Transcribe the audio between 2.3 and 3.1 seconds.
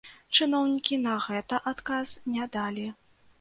не далі.